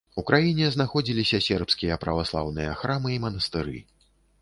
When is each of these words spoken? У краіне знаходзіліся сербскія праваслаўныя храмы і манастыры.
У 0.19 0.21
краіне 0.29 0.69
знаходзіліся 0.75 1.41
сербскія 1.49 2.01
праваслаўныя 2.07 2.71
храмы 2.83 3.09
і 3.21 3.25
манастыры. 3.31 3.89